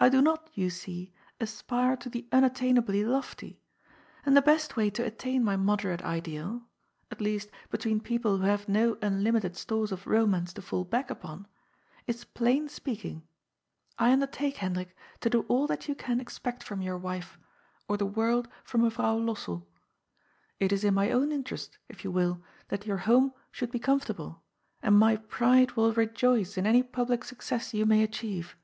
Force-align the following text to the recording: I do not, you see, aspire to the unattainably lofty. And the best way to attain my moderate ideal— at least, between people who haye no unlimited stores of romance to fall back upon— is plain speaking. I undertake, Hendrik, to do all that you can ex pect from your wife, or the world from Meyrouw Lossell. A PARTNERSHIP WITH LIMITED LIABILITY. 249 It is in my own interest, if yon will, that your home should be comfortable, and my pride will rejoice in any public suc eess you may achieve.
I 0.00 0.08
do 0.08 0.20
not, 0.20 0.50
you 0.54 0.68
see, 0.68 1.12
aspire 1.38 1.96
to 1.98 2.08
the 2.08 2.26
unattainably 2.32 3.04
lofty. 3.04 3.60
And 4.26 4.36
the 4.36 4.42
best 4.42 4.76
way 4.76 4.90
to 4.90 5.04
attain 5.04 5.44
my 5.44 5.54
moderate 5.56 6.02
ideal— 6.02 6.64
at 7.12 7.20
least, 7.20 7.50
between 7.70 8.00
people 8.00 8.36
who 8.38 8.46
haye 8.46 8.64
no 8.66 8.98
unlimited 9.00 9.54
stores 9.56 9.92
of 9.92 10.08
romance 10.08 10.52
to 10.54 10.60
fall 10.60 10.82
back 10.84 11.08
upon— 11.08 11.46
is 12.08 12.24
plain 12.24 12.68
speaking. 12.68 13.28
I 13.96 14.10
undertake, 14.12 14.56
Hendrik, 14.56 14.96
to 15.20 15.30
do 15.30 15.42
all 15.42 15.68
that 15.68 15.86
you 15.86 15.94
can 15.94 16.20
ex 16.20 16.36
pect 16.36 16.64
from 16.64 16.82
your 16.82 16.98
wife, 16.98 17.38
or 17.86 17.96
the 17.96 18.06
world 18.06 18.48
from 18.64 18.80
Meyrouw 18.80 19.24
Lossell. 19.24 19.62
A 19.62 19.62
PARTNERSHIP 20.58 20.58
WITH 20.58 20.58
LIMITED 20.58 20.62
LIABILITY. 20.62 20.66
249 20.66 20.66
It 20.66 20.72
is 20.72 20.84
in 20.84 20.94
my 20.94 21.10
own 21.12 21.30
interest, 21.30 21.78
if 21.88 22.02
yon 22.02 22.12
will, 22.12 22.42
that 22.70 22.86
your 22.86 22.96
home 22.96 23.32
should 23.52 23.70
be 23.70 23.78
comfortable, 23.78 24.42
and 24.82 24.98
my 24.98 25.14
pride 25.14 25.76
will 25.76 25.92
rejoice 25.92 26.58
in 26.58 26.66
any 26.66 26.82
public 26.82 27.22
suc 27.22 27.38
eess 27.38 27.72
you 27.72 27.86
may 27.86 28.02
achieve. 28.02 28.56